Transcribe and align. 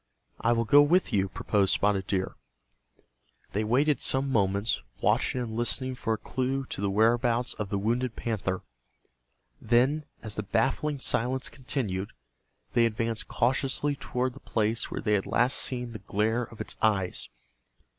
"I 0.39 0.53
will 0.53 0.65
go 0.65 0.81
with 0.81 1.13
you," 1.13 1.29
proposed 1.29 1.71
Spotted 1.75 2.07
Deer. 2.07 2.35
They 3.51 3.63
waited 3.63 4.01
some 4.01 4.31
moments, 4.31 4.81
watching 4.99 5.39
and 5.41 5.55
listening 5.55 5.93
for 5.93 6.13
a 6.13 6.17
clue 6.17 6.65
to 6.71 6.81
the 6.81 6.89
whereabouts 6.89 7.53
of 7.53 7.69
the 7.69 7.77
wounded 7.77 8.15
panther. 8.15 8.63
Then, 9.61 10.05
as 10.23 10.37
the 10.37 10.41
baffling 10.41 10.97
silence 10.97 11.49
continued, 11.49 12.13
they 12.73 12.87
advanced 12.87 13.27
cautiously 13.27 13.95
toward 13.95 14.33
the 14.33 14.39
place 14.39 14.89
where 14.89 15.01
they 15.01 15.13
had 15.13 15.27
last 15.27 15.55
seen 15.57 15.91
the 15.91 15.99
glare 15.99 16.45
of 16.45 16.59
its 16.61 16.75
eyes. 16.81 17.29